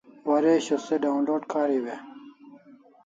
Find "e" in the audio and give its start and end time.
1.95-1.95